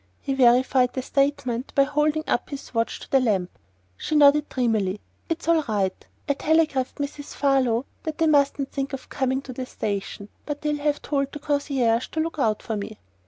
[0.19, 3.51] He verified the statement by holding up his watch to the lamp.
[3.97, 4.99] She nodded dreamily.
[5.29, 5.93] "It's all right.
[6.27, 7.35] I telegraphed Mrs.
[7.35, 11.37] Farlow that they mustn't think of coming to the station; but they'll have told the
[11.37, 12.97] concierge to look out for me."